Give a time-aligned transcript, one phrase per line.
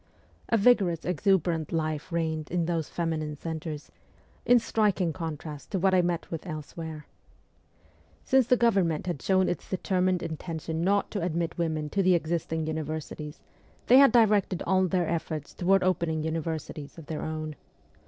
[0.49, 3.91] A vigorous, exuberant life reigned in those feminine centres,
[4.47, 7.05] in striking contrast to what I met with elsewhere.
[8.23, 12.65] Since the Government had shown its determined intention not to admit women to the existing
[12.65, 13.41] univer sities
[13.85, 17.55] they had directed all their efforts toward opening universities of their own.